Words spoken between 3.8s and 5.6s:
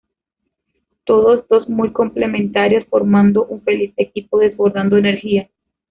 equipo desbordando energía.